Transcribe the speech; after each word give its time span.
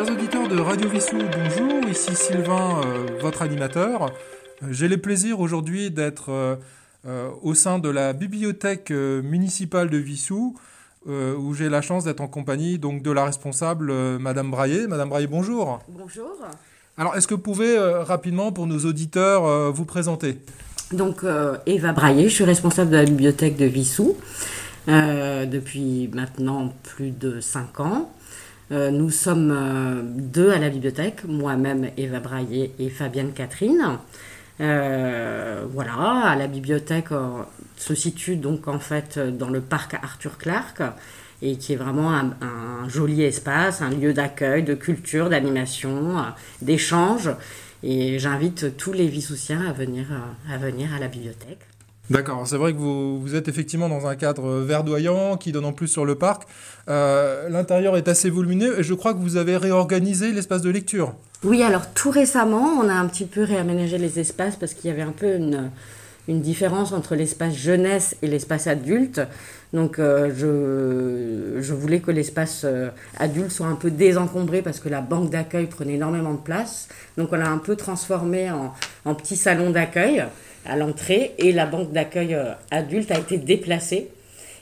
Chers 0.00 0.12
auditeurs 0.14 0.48
de 0.48 0.58
Radio 0.58 0.88
Vissou, 0.88 1.18
bonjour, 1.18 1.86
ici 1.90 2.14
Sylvain, 2.14 2.80
euh, 2.80 3.06
votre 3.20 3.42
animateur. 3.42 4.04
Euh, 4.62 4.68
j'ai 4.70 4.88
le 4.88 4.96
plaisir 4.96 5.40
aujourd'hui 5.40 5.90
d'être 5.90 6.30
euh, 6.30 7.28
au 7.42 7.52
sein 7.52 7.78
de 7.78 7.90
la 7.90 8.14
bibliothèque 8.14 8.90
municipale 8.90 9.90
de 9.90 9.98
Vissou, 9.98 10.56
où 11.06 11.52
j'ai 11.52 11.68
la 11.68 11.82
chance 11.82 12.04
d'être 12.04 12.22
en 12.22 12.28
compagnie 12.28 12.78
donc, 12.78 13.02
de 13.02 13.10
la 13.10 13.26
responsable, 13.26 13.92
Madame 14.18 14.50
Braillet. 14.50 14.86
Madame 14.86 15.10
Braillet, 15.10 15.26
bonjour. 15.26 15.80
Bonjour. 15.88 16.30
Alors, 16.96 17.14
est-ce 17.16 17.26
que 17.26 17.34
vous 17.34 17.42
pouvez 17.42 17.78
rapidement, 17.78 18.52
pour 18.52 18.66
nos 18.66 18.78
auditeurs, 18.78 19.70
vous 19.70 19.84
présenter? 19.84 20.38
Donc, 20.92 21.24
Eva 21.66 21.92
Braillet, 21.92 22.30
je 22.30 22.34
suis 22.36 22.44
responsable 22.44 22.90
de 22.90 22.96
la 22.96 23.04
bibliothèque 23.04 23.56
de 23.58 23.66
Vissou 23.66 24.16
depuis 24.86 26.08
maintenant 26.14 26.72
plus 26.84 27.10
de 27.10 27.40
5 27.40 27.80
ans. 27.80 28.10
Euh, 28.72 28.90
nous 28.90 29.10
sommes 29.10 29.50
euh, 29.50 30.02
deux 30.04 30.52
à 30.52 30.58
la 30.58 30.68
bibliothèque, 30.70 31.24
moi-même 31.24 31.90
Eva 31.96 32.20
Braillet 32.20 32.70
et 32.78 32.88
Fabienne 32.88 33.32
Catherine. 33.32 33.98
Euh, 34.60 35.64
voilà, 35.72 36.20
à 36.26 36.36
la 36.36 36.46
bibliothèque 36.46 37.08
se 37.76 37.94
situe 37.94 38.36
donc 38.36 38.68
en 38.68 38.78
fait 38.78 39.18
dans 39.18 39.48
le 39.48 39.60
parc 39.60 39.94
Arthur 39.94 40.36
Clark 40.38 40.82
et 41.42 41.56
qui 41.56 41.72
est 41.72 41.76
vraiment 41.76 42.12
un, 42.12 42.88
joli 42.88 43.22
espace, 43.22 43.80
un 43.80 43.90
lieu 43.90 44.12
d'accueil, 44.12 44.62
de 44.62 44.74
culture, 44.74 45.30
d'animation, 45.30 46.16
d'échange. 46.60 47.30
Et 47.82 48.18
j'invite 48.18 48.76
tous 48.76 48.92
les 48.92 49.06
Vissoussiens 49.06 49.64
à 49.66 49.72
venir, 49.72 50.06
à 50.52 50.58
venir 50.58 50.94
à 50.94 50.98
la 50.98 51.08
bibliothèque. 51.08 51.69
D'accord, 52.10 52.44
c'est 52.44 52.56
vrai 52.56 52.72
que 52.72 52.78
vous, 52.78 53.20
vous, 53.20 53.36
êtes 53.36 53.46
effectivement 53.46 53.88
dans 53.88 54.08
un 54.08 54.16
cadre 54.16 54.58
verdoyant 54.58 55.36
qui 55.36 55.52
donne 55.52 55.64
en 55.64 55.72
plus 55.72 55.86
sur 55.86 56.04
le 56.04 56.16
parc. 56.16 56.42
Euh, 56.88 57.48
l'intérieur 57.48 57.96
est 57.96 58.08
assez 58.08 58.30
volumineux 58.30 58.80
et 58.80 58.82
je 58.82 58.94
crois 58.94 59.14
que 59.14 59.20
vous 59.20 59.36
avez 59.36 59.56
réorganisé 59.56 60.32
l'espace 60.32 60.60
de 60.60 60.70
lecture. 60.70 61.14
Oui, 61.44 61.62
alors 61.62 61.92
tout 61.94 62.10
récemment, 62.10 62.80
on 62.82 62.88
a 62.88 62.94
un 62.94 63.06
petit 63.06 63.26
peu 63.26 63.44
réaménagé 63.44 63.96
les 63.96 64.18
espaces 64.18 64.56
parce 64.56 64.74
qu'il 64.74 64.90
y 64.90 64.92
avait 64.92 65.02
un 65.02 65.12
peu 65.12 65.36
une, 65.36 65.70
une 66.26 66.40
différence 66.40 66.92
entre 66.92 67.14
l'espace 67.14 67.54
jeunesse 67.54 68.16
et 68.22 68.26
l'espace 68.26 68.66
adulte. 68.66 69.20
Donc 69.72 70.00
euh, 70.00 70.32
je, 70.36 71.62
je, 71.62 71.74
voulais 71.74 72.00
que 72.00 72.10
l'espace 72.10 72.62
euh, 72.64 72.88
adulte 73.18 73.52
soit 73.52 73.68
un 73.68 73.76
peu 73.76 73.92
désencombré 73.92 74.62
parce 74.62 74.80
que 74.80 74.88
la 74.88 75.00
banque 75.00 75.30
d'accueil 75.30 75.66
prenait 75.66 75.94
énormément 75.94 76.34
de 76.34 76.40
place. 76.40 76.88
Donc 77.16 77.28
on 77.32 77.36
l'a 77.36 77.48
un 77.48 77.58
peu 77.58 77.76
transformé 77.76 78.50
en, 78.50 78.74
en 79.04 79.14
petit 79.14 79.36
salon 79.36 79.70
d'accueil 79.70 80.24
à 80.66 80.76
l'entrée 80.76 81.34
et 81.38 81.52
la 81.52 81.66
banque 81.66 81.92
d'accueil 81.92 82.34
euh, 82.34 82.52
adulte 82.70 83.10
a 83.10 83.18
été 83.18 83.38
déplacée. 83.38 84.08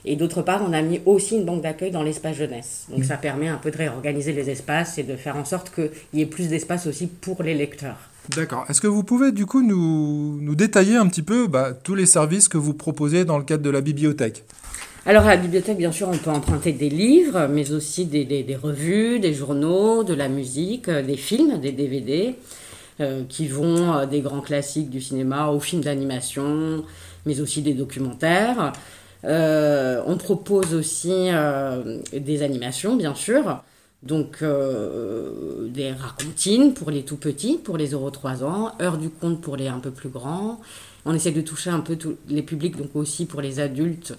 Et 0.04 0.16
d'autre 0.16 0.42
part, 0.42 0.62
on 0.66 0.72
a 0.72 0.80
mis 0.80 1.00
aussi 1.06 1.36
une 1.36 1.44
banque 1.44 1.62
d'accueil 1.62 1.90
dans 1.90 2.02
l'espace 2.02 2.36
jeunesse. 2.36 2.86
Donc 2.88 3.04
ça 3.04 3.16
permet 3.16 3.48
un 3.48 3.56
peu 3.56 3.70
de 3.70 3.76
réorganiser 3.76 4.32
les 4.32 4.48
espaces 4.48 4.96
et 4.96 5.02
de 5.02 5.16
faire 5.16 5.36
en 5.36 5.44
sorte 5.44 5.72
qu'il 5.74 5.90
y 6.14 6.22
ait 6.22 6.26
plus 6.26 6.48
d'espace 6.48 6.86
aussi 6.86 7.08
pour 7.08 7.42
les 7.42 7.54
lecteurs. 7.54 7.96
D'accord. 8.34 8.64
Est-ce 8.68 8.80
que 8.80 8.86
vous 8.86 9.02
pouvez 9.02 9.32
du 9.32 9.46
coup 9.46 9.62
nous, 9.62 10.38
nous 10.40 10.54
détailler 10.54 10.96
un 10.96 11.06
petit 11.08 11.22
peu 11.22 11.46
bah, 11.46 11.72
tous 11.72 11.94
les 11.94 12.06
services 12.06 12.48
que 12.48 12.58
vous 12.58 12.74
proposez 12.74 13.24
dans 13.24 13.38
le 13.38 13.44
cadre 13.44 13.62
de 13.62 13.70
la 13.70 13.80
bibliothèque? 13.80 14.44
Alors 15.06 15.24
à 15.24 15.28
la 15.28 15.36
bibliothèque, 15.38 15.78
bien 15.78 15.92
sûr, 15.92 16.08
on 16.12 16.18
peut 16.18 16.30
emprunter 16.30 16.72
des 16.72 16.90
livres, 16.90 17.48
mais 17.50 17.72
aussi 17.72 18.04
des, 18.04 18.24
des, 18.26 18.42
des 18.42 18.56
revues, 18.56 19.20
des 19.20 19.32
journaux, 19.32 20.04
de 20.04 20.12
la 20.12 20.28
musique, 20.28 20.88
euh, 20.88 21.02
des 21.02 21.16
films, 21.16 21.58
des 21.58 21.72
DVD. 21.72 22.34
Euh, 23.00 23.22
qui 23.28 23.46
vont 23.46 23.94
euh, 23.94 24.06
des 24.06 24.20
grands 24.22 24.40
classiques 24.40 24.90
du 24.90 25.00
cinéma 25.00 25.50
aux 25.50 25.60
films 25.60 25.82
d'animation, 25.82 26.84
mais 27.26 27.40
aussi 27.40 27.62
des 27.62 27.72
documentaires. 27.72 28.72
Euh, 29.22 30.02
on 30.04 30.16
propose 30.16 30.74
aussi 30.74 31.28
des 32.12 32.42
animations, 32.42 32.96
bien 32.96 33.14
sûr. 33.14 33.62
Donc, 34.02 34.42
des 34.42 35.92
racontines 35.92 36.74
pour 36.74 36.90
les 36.90 37.04
tout 37.04 37.16
petits, 37.16 37.58
pour 37.58 37.76
les 37.76 37.94
0-3 37.94 38.42
ans, 38.42 38.72
heure 38.80 38.98
du 38.98 39.10
conte 39.10 39.40
pour 39.40 39.56
les 39.56 39.68
un 39.68 39.78
peu 39.78 39.90
plus 39.90 40.08
grands. 40.08 40.60
On 41.04 41.14
essaie 41.14 41.30
de 41.30 41.40
toucher 41.40 41.70
un 41.70 41.80
peu 41.80 41.96
tous 41.96 42.16
les 42.28 42.42
publics, 42.42 42.76
donc 42.76 42.94
aussi 42.94 43.26
pour 43.26 43.40
les 43.40 43.60
adultes, 43.60 44.14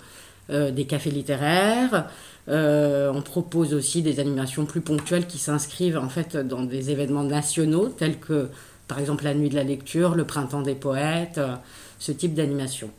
des 0.49 0.85
cafés 0.85 1.11
littéraires. 1.11 2.09
on 2.47 3.21
propose 3.23 3.73
aussi 3.73 4.01
des 4.01 4.19
animations 4.19 4.65
plus 4.65 4.81
ponctuelles 4.81 5.27
qui 5.27 5.37
s'inscrivent 5.37 5.97
en 5.97 6.09
fait 6.09 6.35
dans 6.35 6.63
des 6.63 6.89
événements 6.89 7.23
nationaux 7.23 7.89
tels 7.89 8.19
que 8.19 8.49
par 8.89 8.99
exemple 8.99 9.23
la 9.23 9.33
nuit 9.33 9.49
de 9.49 9.55
la 9.55 9.63
lecture, 9.63 10.15
le 10.15 10.25
printemps 10.25 10.63
des 10.63 10.75
poètes, 10.75 11.37
euh, 11.37 11.55
ce 11.99 12.11
type 12.11 12.33
d'animation. 12.33 12.89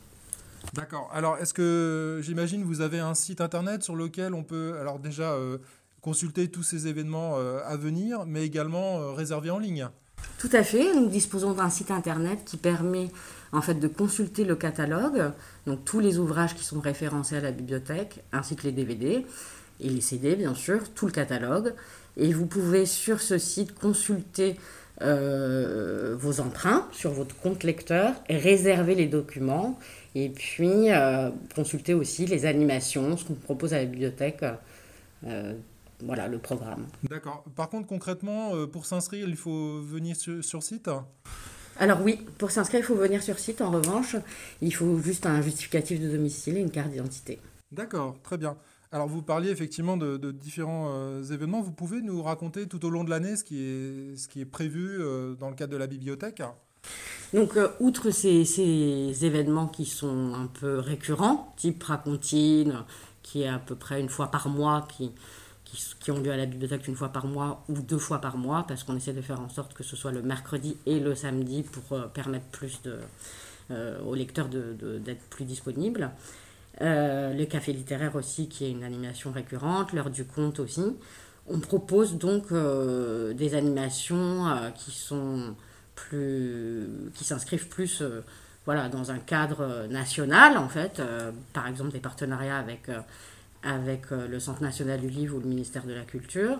D'accord. 0.73 1.09
Alors, 1.13 1.37
est-ce 1.37 1.53
que 1.53 2.21
j'imagine 2.23 2.63
vous 2.63 2.81
avez 2.81 2.99
un 2.99 3.13
site 3.13 3.41
internet 3.41 3.83
sur 3.83 3.95
lequel 3.95 4.33
on 4.33 4.43
peut, 4.43 4.77
alors 4.79 4.99
déjà 4.99 5.33
euh, 5.33 5.57
consulter 5.99 6.49
tous 6.49 6.63
ces 6.63 6.87
événements 6.87 7.35
euh, 7.37 7.59
à 7.65 7.75
venir, 7.75 8.25
mais 8.25 8.43
également 8.45 9.13
réserver 9.13 9.51
en 9.51 9.59
ligne? 9.59 9.89
Tout 10.39 10.49
à 10.53 10.63
fait. 10.63 10.95
Nous 10.95 11.07
disposons 11.07 11.53
d'un 11.53 11.69
site 11.69 11.91
internet 11.91 12.39
qui 12.45 12.57
permet 12.57 13.09
en 13.51 13.61
fait 13.61 13.75
de 13.75 13.87
consulter 13.87 14.43
le 14.43 14.55
catalogue, 14.55 15.31
donc 15.65 15.83
tous 15.85 15.99
les 15.99 16.17
ouvrages 16.17 16.55
qui 16.55 16.63
sont 16.63 16.79
référencés 16.79 17.37
à 17.37 17.41
la 17.41 17.51
bibliothèque, 17.51 18.23
ainsi 18.31 18.55
que 18.55 18.63
les 18.63 18.71
DVD 18.71 19.25
et 19.79 19.89
les 19.89 20.01
CD, 20.01 20.35
bien 20.35 20.55
sûr, 20.55 20.89
tout 20.93 21.05
le 21.05 21.11
catalogue. 21.11 21.73
Et 22.17 22.33
vous 22.33 22.45
pouvez 22.45 22.85
sur 22.85 23.21
ce 23.21 23.37
site 23.37 23.73
consulter 23.73 24.57
euh, 25.01 26.15
vos 26.19 26.41
emprunts 26.41 26.87
sur 26.91 27.11
votre 27.11 27.35
compte 27.37 27.63
lecteur, 27.63 28.13
réserver 28.29 28.93
les 28.93 29.07
documents 29.07 29.79
et 30.13 30.29
puis 30.29 30.91
euh, 30.91 31.31
consulter 31.55 31.93
aussi 31.93 32.25
les 32.25 32.45
animations, 32.45 33.17
ce 33.17 33.25
qu'on 33.25 33.33
propose 33.33 33.73
à 33.73 33.77
la 33.77 33.85
bibliothèque. 33.85 34.45
Euh, 35.25 35.53
voilà 36.03 36.27
le 36.27 36.39
programme. 36.39 36.87
D'accord. 37.09 37.43
Par 37.55 37.69
contre, 37.69 37.87
concrètement, 37.87 38.67
pour 38.67 38.85
s'inscrire, 38.85 39.27
il 39.27 39.35
faut 39.35 39.81
venir 39.81 40.15
sur, 40.15 40.43
sur 40.43 40.63
site? 40.63 40.89
Alors 41.81 41.99
oui, 42.03 42.19
pour 42.37 42.51
s'inscrire, 42.51 42.81
il 42.81 42.85
faut 42.85 42.93
venir 42.93 43.23
sur 43.23 43.39
site. 43.39 43.59
En 43.59 43.71
revanche, 43.71 44.15
il 44.61 44.71
faut 44.71 44.99
juste 44.99 45.25
un 45.25 45.41
justificatif 45.41 45.99
de 45.99 46.11
domicile 46.11 46.57
et 46.57 46.59
une 46.59 46.69
carte 46.69 46.91
d'identité. 46.91 47.39
D'accord, 47.71 48.17
très 48.21 48.37
bien. 48.37 48.55
Alors 48.91 49.07
vous 49.07 49.23
parliez 49.23 49.49
effectivement 49.49 49.97
de, 49.97 50.31
différents 50.31 50.89
euh, 50.91 51.23
événements. 51.23 51.59
Vous 51.59 51.71
pouvez 51.71 52.03
nous 52.03 52.21
raconter 52.21 52.67
tout 52.67 52.85
au 52.85 52.91
long 52.91 53.03
de 53.03 53.09
l'année 53.09 53.35
ce, 53.35 53.43
qui 53.43 53.63
est, 53.63 54.15
ce 54.15 54.27
qui 54.27 54.41
est 54.41 54.45
prévu 54.45 54.97
euh, 54.99 55.33
dans 55.33 55.49
le 55.49 55.55
cadre 55.55 55.73
de 55.73 55.77
la 55.77 55.87
bibliothèque? 55.87 56.43
Donc, 57.33 57.57
euh, 57.57 57.69
outre 57.79 58.11
ces, 58.11 58.45
ces, 58.45 59.25
événements 59.25 59.67
qui 59.67 59.85
sont 59.85 60.35
un 60.35 60.45
peu 60.45 60.77
récurrents, 60.77 61.51
type 61.57 61.81
Racontine, 61.81 62.83
qui 63.23 63.41
est 63.41 63.47
à 63.47 63.57
peu 63.57 63.73
près 63.73 63.99
une 63.99 64.09
fois 64.09 64.29
par 64.29 64.49
mois, 64.49 64.87
qui, 64.95 65.13
qui, 65.99 66.11
ont 66.11 66.19
lieu 66.19 66.31
à 66.31 66.37
la 66.37 66.45
bibliothèque 66.45 66.87
une 66.87 66.95
fois 66.95 67.09
par 67.09 67.25
mois 67.25 67.63
ou 67.69 67.79
deux 67.81 67.97
fois 67.97 68.19
par 68.19 68.37
mois, 68.37 68.65
parce 68.67 68.83
qu'on 68.83 68.95
essaie 68.95 69.13
de 69.13 69.21
faire 69.21 69.39
en 69.39 69.49
sorte 69.49 69.73
que 69.73 69.83
ce 69.83 69.95
soit 69.95 70.11
le 70.11 70.21
mercredi 70.21 70.77
et 70.85 70.99
le 70.99 71.15
samedi 71.15 71.63
pour 71.63 72.09
permettre 72.09 72.45
plus 72.47 72.81
de, 72.81 72.97
aux 74.05 74.15
lecteurs 74.15 74.47
d'être 74.49 74.77
de, 74.77 75.15
plus 75.29 75.45
disponibles. 75.45 76.11
Euh, 76.79 77.33
le 77.33 77.45
café 77.45 77.73
littéraire 77.73 78.15
aussi, 78.15 78.47
qui 78.47 78.65
est 78.65 78.71
une 78.71 78.83
animation 78.83 79.31
récurrente, 79.31 79.93
l'heure 79.93 80.09
du 80.09 80.25
conte 80.25 80.59
aussi. 80.59 80.83
On 81.47 81.59
propose 81.59 82.17
donc 82.17 82.51
euh, 82.51 83.33
des 83.33 83.55
animations 83.55 84.47
euh, 84.47 84.69
qui 84.71 84.91
sont 84.91 85.55
plus, 85.95 86.87
qui 87.13 87.23
s'inscrivent 87.23 87.67
plus 87.67 88.01
voilà, 88.65 88.89
dans 88.89 89.11
un 89.11 89.17
cadre 89.17 89.87
national, 89.89 90.57
en 90.57 90.69
fait. 90.69 91.01
par 91.51 91.67
exemple, 91.67 91.91
des 91.91 91.99
partenariats 91.99 92.57
avec, 92.57 92.89
avec 93.63 94.11
le 94.11 94.39
Centre 94.39 94.61
national 94.61 94.99
du 94.99 95.09
livre 95.09 95.37
ou 95.37 95.39
le 95.39 95.47
ministère 95.47 95.85
de 95.85 95.93
la 95.93 96.03
Culture. 96.03 96.59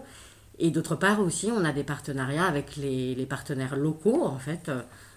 Et 0.60 0.70
d'autre 0.70 0.96
part 0.96 1.20
aussi, 1.20 1.52
on 1.52 1.64
a 1.66 1.72
des 1.72 1.84
partenariats 1.84 2.46
avec 2.46 2.76
les, 2.76 3.26
partenaires 3.28 3.76
locaux, 3.76 4.24
en 4.26 4.38
fait, 4.38 4.70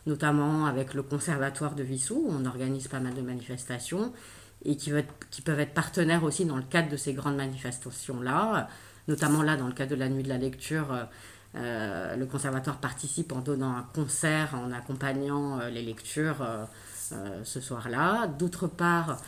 notamment 0.07 0.67
avec 0.67 0.95
le 0.95 1.03
Conservatoire 1.03 1.75
de 1.75 1.83
Vissou. 1.83 2.27
On 2.31 2.47
organise 2.47 2.89
pas 2.89 3.01
mal 3.01 3.15
de 3.15 3.21
manifestations 3.21 4.13
et 4.65 4.77
qui, 4.77 4.93
qui, 5.31 5.43
peuvent 5.43 5.61
être 5.61 5.75
partenaires 5.75 6.25
aussi 6.25 6.45
dans 6.45 6.57
le 6.57 6.63
cadre 6.63 6.89
de 6.89 6.97
ces 6.97 7.13
grandes 7.13 7.37
manifestations-là, 7.37 8.69
notamment 9.09 9.43
là 9.43 9.57
dans 9.57 9.67
le 9.67 9.73
cadre 9.73 9.91
de 9.91 9.97
la 9.97 10.09
nuit 10.09 10.23
de 10.23 10.29
la 10.29 10.39
lecture. 10.39 10.93
Euh, 10.93 11.05
euh, 11.57 12.17
le 12.17 12.27
conservatoire 12.27 12.79
participe 12.79 13.31
en 13.33 13.41
donnant 13.41 13.77
un 13.77 13.87
concert, 13.95 14.55
en 14.55 14.73
accompagnant 14.73 15.61
euh, 15.61 15.71
les 15.71 15.83
lectures 15.83 16.45
ce 17.45 17.61
soir-là. 17.61 18.27
D'autre 18.27 18.67
part, 18.67 19.19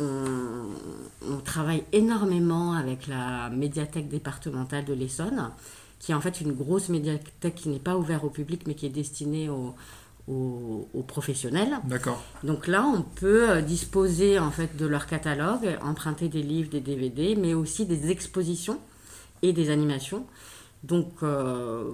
on, 0.00 1.32
on, 1.32 1.36
travaille 1.38 1.84
énormément 1.92 2.72
avec 2.72 3.06
la 3.06 3.50
médiathèque 3.50 4.08
départementale 4.08 4.84
de 4.84 4.94
l'Essonne, 4.94 5.50
qui 5.98 6.12
est 6.12 6.14
en 6.14 6.20
fait 6.20 6.40
une 6.40 6.52
grosse 6.52 6.88
médiathèque 6.88 7.54
qui 7.54 7.68
n'est 7.68 7.78
pas 7.78 7.96
ouverte 7.96 8.24
au 8.24 8.30
public, 8.30 8.62
mais 8.66 8.74
qui 8.74 8.86
est 8.86 8.90
destinée 8.90 9.48
aux, 9.48 9.74
aux, 10.28 11.04
professionnels. 11.06 11.78
D'accord. 11.84 12.22
Donc 12.44 12.66
là, 12.66 12.84
on 12.84 13.02
peut 13.02 13.50
euh, 13.50 13.60
disposer 13.62 14.38
en 14.38 14.50
fait 14.50 14.76
de 14.76 14.86
leur 14.86 15.06
catalogue, 15.06 15.78
emprunter 15.82 16.28
des 16.28 16.42
livres, 16.42 16.70
des 16.70 16.80
DVD, 16.80 17.34
mais 17.36 17.54
aussi 17.54 17.86
des 17.86 18.10
expositions 18.10 18.78
et 19.42 19.52
des 19.52 19.70
animations. 19.70 20.26
Donc 20.84 21.12
euh, 21.22 21.92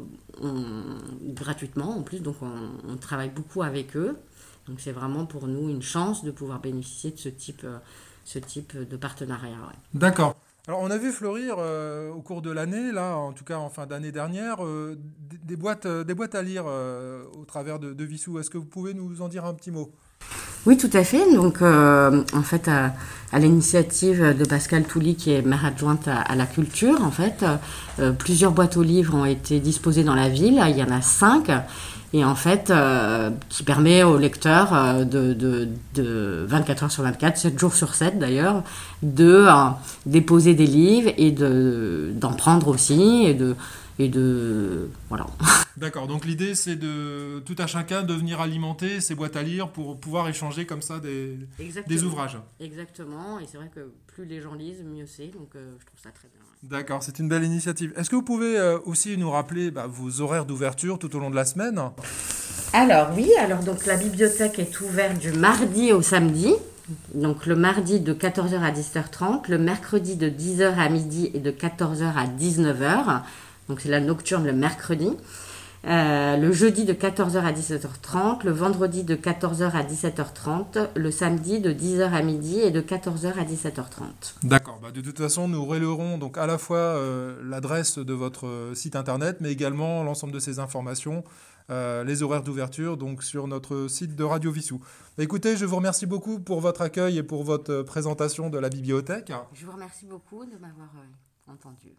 gratuitement 1.23 1.97
en 1.99 2.03
plus, 2.03 2.21
donc 2.21 2.37
on, 2.43 2.97
travaille 2.97 3.31
beaucoup 3.31 3.63
avec 3.63 3.97
eux. 3.97 4.17
Donc 4.67 4.81
c'est 4.81 4.93
vraiment 4.93 5.27
pour 5.27 5.47
nous 5.47 5.69
une 5.69 5.83
chance 5.83 6.25
de 6.25 6.31
pouvoir 6.31 6.61
bénéficier 6.61 7.11
de 7.11 7.19
ce 7.19 7.29
type, 7.29 7.63
euh, 7.65 7.79
ce 8.25 8.39
type 8.39 8.77
de 8.77 8.97
partenariat. 8.97 9.57
D'accord. 9.93 10.37
Alors 10.67 10.81
on 10.81 10.91
a 10.91 10.97
vu 10.97 11.13
fleurir 11.13 11.57
euh, 11.59 12.11
au 12.11 12.23
cours 12.23 12.41
de 12.41 12.51
l'année, 12.51 12.91
là, 12.91 13.17
en 13.17 13.33
tout 13.33 13.45
cas 13.45 13.59
en 13.59 13.69
fin 13.69 13.87
d'année 13.87 14.13
dernière, 14.13 14.65
euh, 14.65 14.99
des, 15.45 15.57
boîtes, 15.57 15.87
des 15.87 16.15
boîtes 16.15 16.35
à 16.35 16.43
lire 16.43 16.65
au 16.65 17.45
travers 17.45 17.79
de, 17.79 17.93
de 17.93 18.05
Vissou. 18.05 18.39
Est-ce 18.39 18.49
que 18.49 18.59
vous 18.59 18.65
pouvez 18.65 18.95
nous 18.95 19.21
en 19.21 19.29
dire 19.29 19.45
un 19.45 19.53
petit 19.55 19.71
mot? 19.71 19.93
Oui, 20.67 20.77
tout 20.77 20.91
à 20.93 21.05
fait. 21.05 21.33
Donc, 21.35 21.63
en 21.63 22.43
fait, 22.43 22.69
à, 22.69 22.93
l'initiative 23.39 24.37
de 24.37 24.45
Pascal 24.45 24.85
Touly, 24.85 25.17
qui 25.17 25.33
est 25.33 25.43
maire 25.43 25.65
adjointe 25.65 26.09
à, 26.09 26.35
la 26.35 26.47
culture, 26.47 27.03
en 27.03 27.11
fait, 27.11 27.45
plusieurs 28.19 28.53
boîtes 28.53 28.77
aux 28.77 28.83
livres 28.83 29.15
ont 29.15 29.25
été 29.25 29.61
disposées 29.61 30.05
dans 30.05 30.15
la 30.15 30.29
ville. 30.29 30.63
Il 30.69 30.77
y 30.77 30.83
en 30.83 30.91
a 30.91 31.03
cinq 31.03 31.51
et 32.15 32.25
en 32.25 32.37
fait 32.37 32.71
euh, 32.71 33.31
qui 33.49 33.65
permet 33.65 34.05
aux 34.05 34.19
lecteurs 34.19 34.73
euh, 34.73 35.05
de, 35.05 35.35
de, 35.95 36.47
24 36.47 36.85
heures 36.85 36.91
sur 36.91 37.03
24, 37.03 37.37
7 37.37 37.59
jours 37.59 37.75
sur 37.75 37.95
7 37.95 38.21
d'ailleurs, 38.21 38.63
de 39.03 39.47
euh, 39.49 39.53
déposer 40.07 40.55
des 40.55 40.67
livres 40.67 41.11
et 41.19 41.33
d'en 41.33 42.33
prendre 42.33 42.69
aussi 42.69 43.25
et 43.27 43.35
de 43.35 43.57
et 43.99 44.09
de 44.09 44.91
voilà. 45.09 45.27
D'accord. 45.77 46.07
Donc 46.07 46.25
l'idée 46.25 46.55
c'est 46.55 46.77
de 46.77 47.41
tout 47.41 47.57
à 47.59 47.67
chacun 47.67 48.03
de 48.03 48.15
venir 48.15 48.41
alimenter 48.41 49.01
ses 49.01 49.15
boîtes 49.15 49.37
à 49.37 49.43
lire 49.43 49.71
pour 49.71 49.99
pouvoir 49.99 50.29
échanger 50.29 50.67
comme 50.67 50.83
ça 50.83 51.01
des, 51.01 51.39
des 51.87 52.05
ouvrages. 52.05 52.39
Exactement. 52.61 53.39
Et 53.41 53.47
c'est 53.51 53.59
vrai 53.59 53.71
que 53.75 53.93
plus 54.07 54.25
les 54.25 54.41
gens 54.41 54.55
lisent, 54.55 54.83
mieux 54.85 55.07
c'est. 55.07 55.29
Donc 55.29 55.51
je 55.55 55.87
trouve 55.87 56.01
ça 56.03 56.11
très 56.11 56.29
bien. 56.29 56.45
D'accord, 56.65 57.03
c'est 57.03 57.19
une 57.19 57.29
belle 57.29 57.45
initiative. 57.45 57.93
Est-ce 57.95 58.09
que 58.09 58.17
vous 58.17 58.23
pouvez 58.23 58.59
euh, 58.59 58.79
aussi 58.87 59.19
nous 59.19 59.31
rappeler 59.31 59.71
bah, 59.71 59.87
vos 59.87 60.23
horaires 60.23 60.47
d'ouverture 60.47 60.99
tout 60.99 61.15
au 61.15 61.19
long 61.19 61.29
de 61.29 61.37
la 61.37 61.45
semaine? 61.45 61.79
Alors 62.73 63.11
oui, 63.15 63.31
alors 63.39 63.63
donc 63.63 63.85
la 63.85 63.99
bibliothèque 63.99 64.59
est 64.59 64.81
ouverte 64.81 65.19
du 65.19 65.33
mardi 65.33 65.93
au 65.93 66.01
samedi. 66.01 66.55
Donc 67.13 67.45
le 67.45 67.55
mardi 67.55 68.01
de 68.01 68.15
14h 68.15 68.61
à 68.61 68.73
10h30, 68.73 69.51
le 69.51 69.59
mercredi 69.59 70.17
de 70.17 70.31
10h 70.31 70.75
à 70.77 70.89
midi 70.89 71.31
et 71.35 71.39
de 71.39 71.51
14h 71.51 72.15
à 72.17 72.27
19h. 72.27 73.21
Donc 73.69 73.81
c'est 73.81 73.89
la 73.89 74.01
nocturne 74.01 74.45
le 74.45 74.53
mercredi. 74.53 75.11
Euh, 75.87 76.39
le 76.39 76.51
jeudi 76.53 76.85
de 76.87 76.95
14h 76.95 77.41
à 77.41 77.53
17h30, 77.53 78.45
le 78.45 78.53
vendredi 78.53 79.05
de 79.05 79.15
14h 79.15 79.71
à 79.73 79.83
17h30, 79.83 80.89
le 80.97 81.11
samedi 81.11 81.61
de 81.61 81.73
10h 81.73 82.11
à 82.11 82.23
midi 82.23 82.59
et 82.59 82.71
de 82.71 82.81
14h 82.81 83.35
à 83.35 83.45
17h30. 83.45 84.37
D'accord. 84.45 84.79
Bah, 84.83 84.93
de 84.93 85.01
toute 85.03 85.19
façon, 85.19 85.47
nous 85.47 85.65
relayerons 85.65 86.17
donc 86.17 86.39
à 86.39 86.47
la 86.47 86.57
fois 86.57 86.79
euh, 86.79 87.39
l'adresse 87.45 87.99
de 87.99 88.15
votre 88.15 88.47
euh, 88.47 88.75
site 88.75 88.97
internet, 88.97 89.39
mais 89.41 89.53
également 89.53 90.03
l'ensemble 90.05 90.33
de 90.33 90.39
ces 90.39 90.59
informations, 90.59 91.23
les 91.71 92.23
horaires 92.23 92.43
d'ouverture, 92.43 92.99
donc 92.99 93.23
sur 93.23 93.47
notre 93.47 93.89
site 93.89 94.15
de 94.17 94.25
Radio 94.25 94.51
Vissou. 94.51 94.81
Bah, 95.17 95.25
écoutez, 95.25 95.57
je 95.57 95.65
vous 95.65 95.77
remercie 95.77 96.07
beaucoup 96.07 96.39
pour 96.39 96.61
votre 96.61 96.83
accueil 96.83 97.19
et 97.19 97.23
pour 97.23 97.43
votre 97.43 97.83
présentation 97.83 98.51
de 98.51 98.59
la 98.59 98.69
bibliothèque. 98.69 99.33
Je 99.55 99.65
vous 99.65 99.73
remercie 99.73 100.05
beaucoup 100.07 100.45
de 100.45 100.53
m'avoir 100.59 100.91
entendu. 101.53 101.97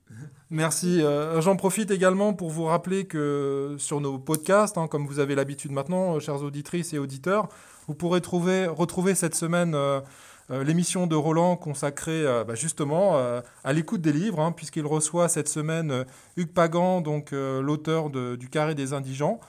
Merci. 0.49 1.01
Euh, 1.01 1.39
j'en 1.41 1.55
profite 1.55 1.91
également 1.91 2.33
pour 2.33 2.49
vous 2.49 2.65
rappeler 2.65 3.05
que 3.05 3.75
sur 3.77 4.01
nos 4.01 4.17
podcasts, 4.17 4.77
hein, 4.77 4.87
comme 4.87 5.05
vous 5.05 5.19
avez 5.19 5.35
l'habitude 5.35 5.71
maintenant, 5.71 6.15
euh, 6.15 6.19
chères 6.19 6.41
auditrices 6.41 6.93
et 6.93 6.99
auditeurs, 6.99 7.49
vous 7.87 7.93
pourrez 7.93 8.21
trouver, 8.21 8.65
retrouver 8.65 9.13
cette 9.13 9.35
semaine 9.35 9.75
euh, 9.75 10.01
l'émission 10.49 11.07
de 11.07 11.15
Roland 11.15 11.55
consacrée 11.57 12.23
bah, 12.47 12.53
justement 12.53 13.17
à 13.63 13.73
l'écoute 13.73 14.01
des 14.01 14.13
livres, 14.13 14.39
hein, 14.39 14.51
puisqu'il 14.51 14.85
reçoit 14.85 15.27
cette 15.27 15.49
semaine 15.49 16.05
Hugues 16.37 16.53
Pagan, 16.53 17.01
donc 17.01 17.31
l'auteur 17.31 18.11
du 18.11 18.47
Carré 18.47 18.75
des 18.75 18.93
Indigents. 18.93 19.39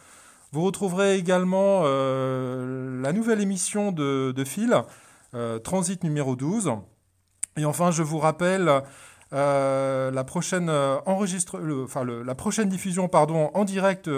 Vous 0.52 0.62
retrouverez 0.62 1.16
également 1.19 1.82
la 1.82 3.12
nouvelle 3.12 3.42
émission 3.42 3.92
de, 3.92 4.32
de 4.34 4.44
Phil, 4.44 4.75
Transit 5.64 6.02
numéro 6.02 6.34
12. 6.34 6.72
Et 7.58 7.66
enfin, 7.66 7.90
je 7.90 8.02
vous 8.02 8.19
rappelle 8.19 8.82
euh, 9.32 10.11
la, 10.11 10.25
prochaine, 10.25 10.69
euh, 10.69 10.99
enregistre, 11.05 11.61
enfin, 11.84 12.05
la 12.05 12.34
prochaine 12.34 12.69
diffusion 12.69 13.08
pardon, 13.08 13.50
en 13.55 13.64
direct 13.64 14.08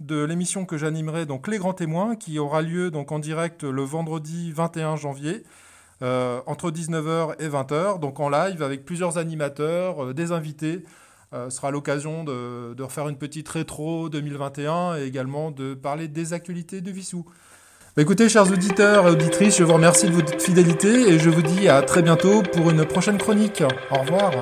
de 0.00 0.24
l'émission 0.24 0.64
que 0.64 0.78
j'animerai, 0.78 1.26
donc 1.26 1.48
Les 1.48 1.58
Grands 1.58 1.74
Témoins, 1.74 2.16
qui 2.16 2.38
aura 2.38 2.62
lieu 2.62 2.90
donc 2.90 3.12
en 3.12 3.18
direct 3.18 3.64
le 3.64 3.82
vendredi 3.82 4.52
21 4.52 4.96
janvier, 4.96 5.44
euh, 6.02 6.40
entre 6.46 6.70
19h 6.70 7.36
et 7.38 7.48
20h, 7.48 7.98
donc 8.00 8.20
en 8.20 8.28
live 8.28 8.62
avec 8.62 8.84
plusieurs 8.84 9.18
animateurs, 9.18 10.14
des 10.14 10.32
invités. 10.32 10.84
ce 11.32 11.50
sera 11.50 11.70
l'occasion 11.70 12.24
de, 12.24 12.72
de, 12.74 12.82
refaire 12.82 13.08
une 13.08 13.18
petite 13.18 13.48
rétro 13.48 14.08
2021 14.08 14.96
et 14.96 15.04
également 15.04 15.50
de 15.50 15.74
parler 15.74 16.08
des 16.08 16.32
actualités 16.32 16.80
de 16.80 16.90
Vissou. 16.90 17.26
Bah, 17.96 18.02
écoutez, 18.02 18.28
chers 18.28 18.52
auditeurs 18.52 19.08
et 19.08 19.10
auditrices, 19.12 19.56
je 19.56 19.64
vous 19.64 19.72
remercie 19.72 20.06
de 20.06 20.12
votre 20.12 20.38
fidélité 20.38 21.08
et 21.08 21.18
je 21.18 21.30
vous 21.30 21.40
dis 21.40 21.66
à 21.66 21.80
très 21.80 22.02
bientôt 22.02 22.42
pour 22.42 22.68
une 22.68 22.84
prochaine 22.84 23.16
chronique. 23.16 23.62
Au 23.90 24.00
revoir. 24.00 24.32